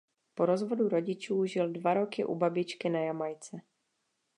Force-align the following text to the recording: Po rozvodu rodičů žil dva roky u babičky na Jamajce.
Po 0.35 0.45
rozvodu 0.45 0.89
rodičů 0.89 1.45
žil 1.45 1.69
dva 1.71 1.93
roky 1.93 2.25
u 2.25 2.35
babičky 2.35 2.89
na 2.89 2.99
Jamajce. 2.99 3.57